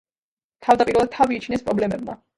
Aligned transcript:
თავდაპირველად 0.67 1.13
თავი 1.19 1.39
იჩინეს 1.41 1.67
პრობლემებმა. 1.69 2.23